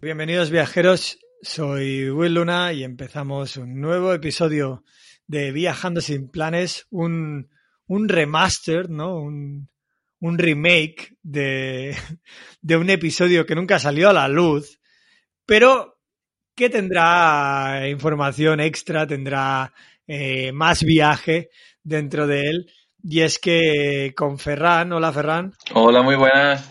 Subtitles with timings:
[0.00, 4.84] Bienvenidos viajeros, soy Will Luna y empezamos un nuevo episodio
[5.26, 7.48] de Viajando sin planes, un,
[7.86, 9.16] un remaster, ¿no?
[9.16, 9.70] Un,
[10.20, 11.96] un remake de,
[12.60, 14.78] de un episodio que nunca salió a la luz,
[15.46, 15.98] pero
[16.54, 19.72] que tendrá información extra, tendrá
[20.06, 21.50] eh, más viaje
[21.82, 22.72] dentro de él.
[23.06, 25.52] Y es que con Ferran, hola Ferran.
[25.74, 26.66] Hola, muy buenas.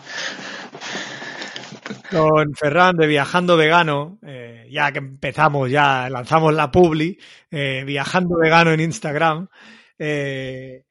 [2.10, 7.16] Con Ferran de Viajando Vegano, eh, ya que empezamos, ya lanzamos la publi,
[7.52, 9.46] eh, Viajando Vegano en Instagram,
[9.96, 10.84] eh,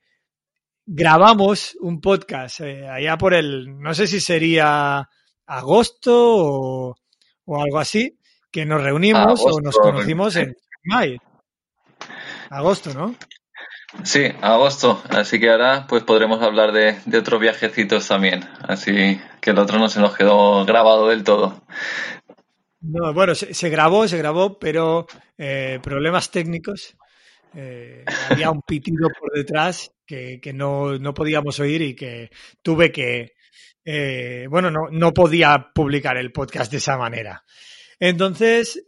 [0.86, 5.10] grabamos un podcast allá por el, no sé si sería
[5.46, 6.96] agosto o,
[7.46, 8.18] o algo así,
[8.50, 10.56] que nos reunimos Agosto, o nos conocimos en
[10.90, 11.18] Chiang
[12.50, 13.16] Agosto, ¿no?
[14.02, 15.02] Sí, agosto.
[15.10, 18.44] Así que ahora pues podremos hablar de, otros viajecitos también.
[18.68, 21.62] Así que el otro no se nos quedó grabado del todo.
[22.82, 26.96] No, bueno, se, grabó, se grabó, pero eh, problemas técnicos.
[27.56, 32.30] Eh, había un pitido por detrás que, no, no podíamos oír y que
[32.62, 33.34] tuve que,
[33.86, 37.44] eh, bueno, no, no podía publicar el podcast de esa manera.
[38.00, 38.84] Entonces,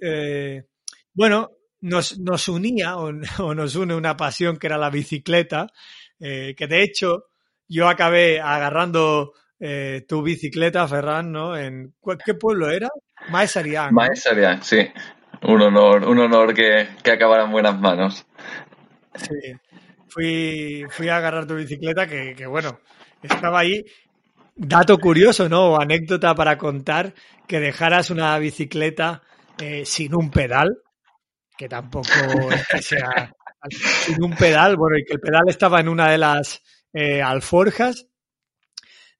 [1.14, 1.55] bueno,
[1.86, 5.68] nos, nos unía o, o, nos une una pasión que era la bicicleta,
[6.20, 7.26] eh, que de hecho
[7.68, 11.56] yo acabé agarrando eh, tu bicicleta, Ferran, ¿no?
[11.56, 11.94] En,
[12.26, 12.90] ¿Qué pueblo era?
[13.30, 13.88] Maesarián.
[13.88, 14.02] ¿no?
[14.02, 14.88] Maesarián, sí.
[15.44, 18.26] Un honor, un honor que, que acabara en buenas manos.
[19.16, 19.54] Sí.
[20.08, 22.80] Fui, fui a agarrar tu bicicleta que, que, bueno,
[23.22, 23.84] estaba ahí.
[24.56, 25.74] Dato curioso, ¿no?
[25.74, 27.14] O anécdota para contar
[27.48, 29.22] que dejaras una bicicleta
[29.60, 30.78] eh, sin un pedal,
[31.58, 32.10] que tampoco
[32.52, 33.34] es que sea
[33.70, 36.62] sin un pedal, bueno, y que el pedal estaba en una de las
[36.94, 38.08] eh, alforjas.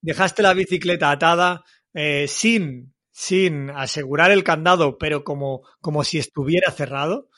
[0.02, 1.64] Dejaste la bicicleta atada
[1.94, 7.30] eh, sin, sin asegurar el candado, pero como, como si estuviera cerrado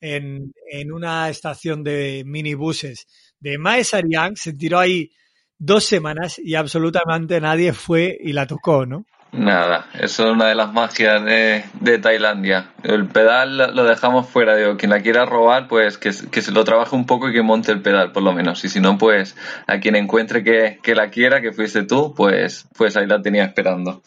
[0.00, 3.06] en, en una estación de minibuses
[3.40, 4.36] de Maesariang.
[4.36, 5.10] Se tiró ahí
[5.58, 9.04] dos semanas y absolutamente nadie fue y la tocó, ¿no?
[9.36, 12.68] Nada, eso es una de las magias de, de, Tailandia.
[12.84, 16.62] El pedal lo dejamos fuera, digo, quien la quiera robar, pues que, que, se lo
[16.62, 18.64] trabaje un poco y que monte el pedal, por lo menos.
[18.64, 19.36] Y si no, pues
[19.66, 23.44] a quien encuentre que, que la quiera, que fuiste tú, pues, pues ahí la tenía
[23.44, 24.02] esperando.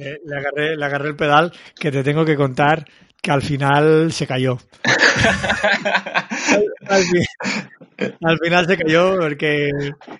[0.00, 2.86] Eh, le, agarré, le agarré el pedal, que te tengo que contar
[3.22, 4.58] que al final se cayó.
[6.88, 7.04] al,
[8.22, 9.70] al, final, se cayó porque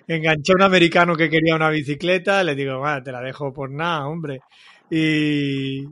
[0.07, 3.71] enganchó a un americano que quería una bicicleta, le digo, bueno, te la dejo por
[3.71, 4.39] nada, hombre.
[4.89, 5.83] Y,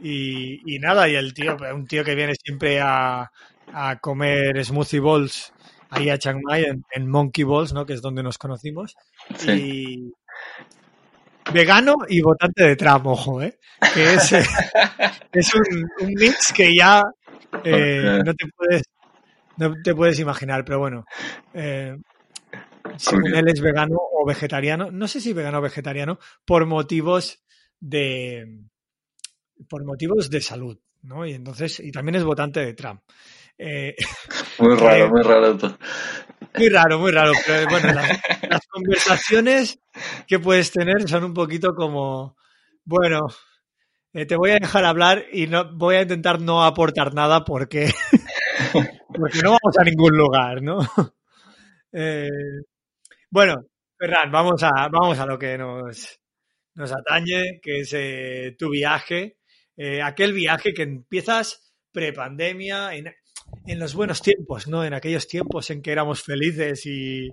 [0.00, 3.30] y, y, nada, y el tío, un tío que viene siempre a,
[3.72, 5.52] a comer smoothie balls
[5.90, 7.84] ahí a Chiang Mai, en, en, Monkey Balls, ¿no?
[7.84, 8.96] Que es donde nos conocimos.
[9.36, 9.50] Sí.
[9.50, 10.12] Y,
[11.52, 13.58] vegano y votante de Trump, ojo, ¿eh?
[13.94, 14.32] Que es,
[15.32, 17.02] es un, un, mix que ya
[17.64, 18.82] eh, no, te puedes,
[19.56, 21.04] no te puedes imaginar, pero bueno.
[21.54, 21.96] Eh,
[22.96, 27.42] según él es vegano o vegetariano, no sé si vegano o vegetariano, por motivos
[27.80, 28.66] de
[29.68, 31.26] por motivos de salud, ¿no?
[31.26, 33.02] Y entonces, y también es votante de Trump.
[33.58, 33.94] Eh,
[34.58, 35.58] muy raro, muy raro.
[36.56, 37.32] Muy raro, muy raro.
[37.46, 39.78] Pero bueno, las, las, conversaciones
[40.26, 42.36] que puedes tener son un poquito como,
[42.84, 43.28] bueno,
[44.14, 47.92] eh, te voy a dejar hablar y no voy a intentar no aportar nada porque,
[49.12, 50.78] porque no vamos a ningún lugar, ¿no?
[51.94, 52.26] Eh,
[53.30, 53.66] bueno,
[53.98, 56.18] Ferran, vamos a, vamos a lo que nos,
[56.74, 59.36] nos atañe, que es eh, tu viaje.
[60.02, 63.14] aquel viaje que empiezas prepandemia, en,
[63.66, 64.84] en los buenos tiempos, ¿no?
[64.86, 67.28] En aquellos tiempos en que éramos felices y,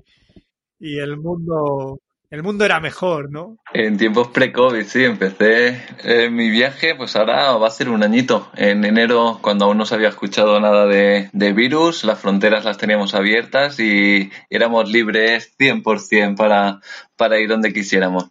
[0.80, 2.01] y el mundo
[2.31, 3.58] el mundo era mejor, ¿no?
[3.74, 8.52] En tiempos pre-COVID, sí, empecé eh, mi viaje, pues ahora va a ser un añito.
[8.56, 12.78] En enero, cuando aún no se había escuchado nada de, de virus, las fronteras las
[12.78, 16.81] teníamos abiertas y éramos libres 100% para,
[17.16, 18.28] para ir donde quisiéramos.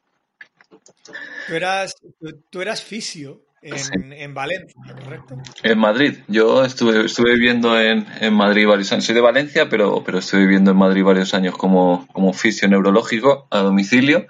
[1.49, 3.48] Tú eras, tú, tú eras fisio.
[3.61, 3.93] En, sí.
[3.95, 5.37] en, Valencia, ¿correcto?
[5.63, 6.19] En Madrid.
[6.29, 9.05] Yo estuve, estuve viviendo en, en, Madrid varios años.
[9.05, 13.49] Soy de Valencia, pero, pero estuve viviendo en Madrid varios años como, como fisio neurológico
[13.51, 14.27] a domicilio.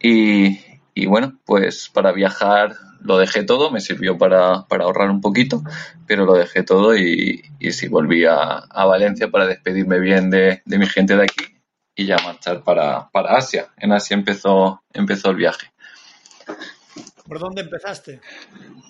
[0.00, 0.58] Y,
[0.94, 2.74] y bueno, pues para viajar
[3.04, 5.62] lo dejé todo, me sirvió para, para ahorrar un poquito,
[6.06, 10.62] pero lo dejé todo y, y sí volví a, a, Valencia para despedirme bien de,
[10.64, 11.58] de, mi gente de aquí
[11.94, 13.68] y ya marchar para, para Asia.
[13.76, 15.70] En Asia empezó, empezó el viaje.
[17.26, 18.20] ¿Por dónde empezaste?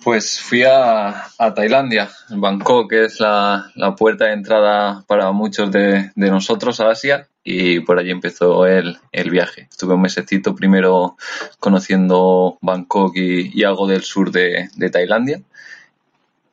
[0.03, 5.71] Pues fui a, a Tailandia, Bangkok, que es la, la, puerta de entrada para muchos
[5.71, 7.29] de, de, nosotros a Asia.
[7.45, 9.67] y por allí empezó el, el viaje.
[9.71, 11.15] Estuve un mesecito primero
[11.59, 15.41] conociendo Bangkok y, algo del sur de, de Tailandia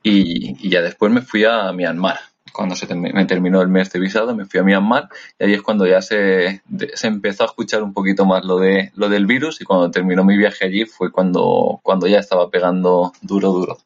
[0.05, 2.32] y, y, ya después me fui a Myanmar.
[2.53, 5.09] Cuando se me terminó el mes de visado me fui a Myanmar
[5.39, 6.63] y ahí es cuando ya se,
[7.03, 10.37] empezó a escuchar un poquito más lo, de, lo del virus y cuando terminó mi
[10.37, 13.79] viaje allí fue cuando, cuando ya estaba pegando duro, duro.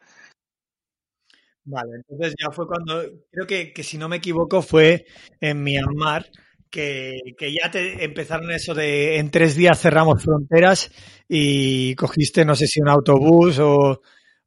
[1.64, 5.06] Vale, entonces ya fue cuando, creo que, que si no me equivoco fue
[5.40, 6.26] en Myanmar
[6.70, 10.90] que, que, ya te empezaron eso de en tres días cerramos fronteras
[11.28, 14.00] y cogiste, no sé si un autobús o,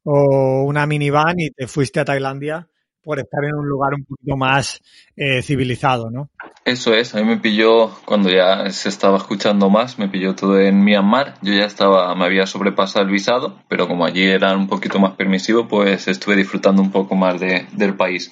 [0.04, 2.68] o una minivan y te fuiste a Tailandia
[3.02, 4.80] por estar en un lugar un poquito más
[5.16, 6.30] eh, civilizado, ¿no?
[6.64, 10.58] Eso es, a mí me pilló cuando ya se estaba escuchando más, me pilló todo
[10.60, 14.68] en Myanmar, yo ya estaba, me había sobrepasado el visado, pero como allí era un
[14.68, 18.30] poquito más permisivo, pues estuve disfrutando un poco más de, del país.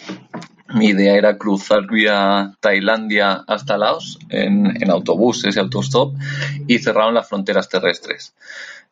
[0.75, 6.15] Mi idea era cruzar vía Tailandia hasta Laos en, en autobús, ese autostop,
[6.67, 8.35] y cerraron las fronteras terrestres.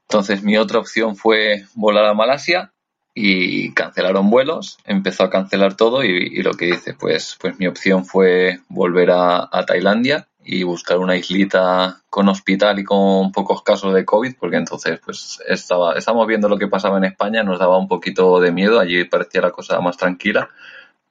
[0.09, 2.73] Entonces mi otra opción fue volar a Malasia
[3.19, 8.05] y cancelaron vuelos, empezó a cancelar todo y, lo que dice, pues, pues mi opción
[8.05, 14.05] fue volver a, Tailandia y buscar una islita con hospital y con pocos casos de
[14.05, 17.89] COVID, porque entonces pues estaba, estábamos viendo lo que pasaba en España, nos daba un
[17.89, 20.51] poquito de miedo, allí parecía la cosa más tranquila,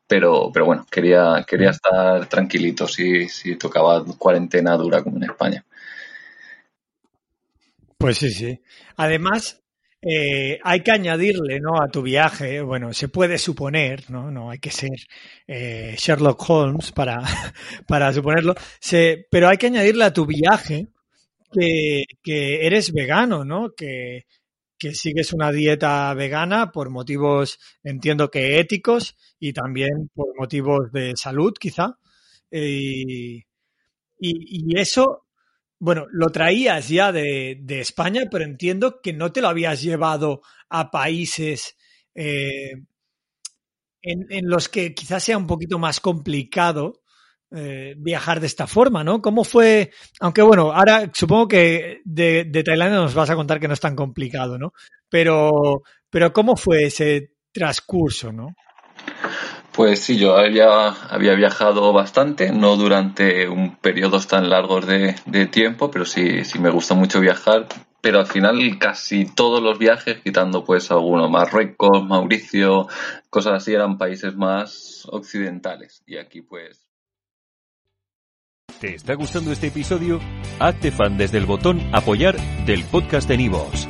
[0.06, 5.66] pero, pero bueno, quería, quería estar tranquilito si, si tocaba cuarentena dura como en España.
[7.98, 8.62] Pues sí, sí.
[8.96, 9.65] Además,
[10.08, 11.82] eh, hay que añadirle ¿no?
[11.82, 15.00] a tu viaje, bueno, se puede suponer, no, no hay que ser
[15.48, 17.24] eh, Sherlock Holmes para,
[17.88, 18.54] para suponerlo,
[19.32, 20.90] pero hay que añadirle a tu viaje
[21.52, 23.74] que, que eres vegano, ¿no?
[23.76, 24.26] Que,
[24.78, 31.14] que sigues una dieta vegana por motivos, entiendo que éticos y también por motivos de
[31.16, 31.98] salud, quizá.
[32.52, 33.44] y,
[34.20, 35.25] y, eso
[35.80, 40.42] bueno, lo traías ya de, de, España, pero entiendo que no te lo habías llevado
[40.70, 41.76] a países
[42.14, 42.72] eh,
[44.02, 47.02] en, en, los que quizás sea un poquito más complicado
[47.58, 49.22] eh, viajar de esta forma, ¿no?
[49.22, 49.92] ¿Cómo fue?
[50.20, 53.80] Aunque bueno, ahora supongo que de, de, Tailandia nos vas a contar que no es
[53.80, 54.74] tan complicado, ¿no?
[55.10, 58.48] Pero, pero ¿cómo fue ese transcurso, ¿no?
[59.76, 65.48] Pues sí, yo había, había viajado bastante, no durante un periodos tan largos de, de,
[65.48, 67.68] tiempo, pero sí, sí me gusta mucho viajar.
[68.00, 72.88] Pero al final casi todos los viajes, quitando pues algunos, Marruecos, Mauricio,
[73.30, 76.04] cosas así, eran países más occidentales.
[76.06, 76.88] Y aquí pues...
[78.80, 80.22] ¿Te está gustando este episodio?
[80.60, 83.90] Hazte fan desde el botón apoyar del podcast de Nivos.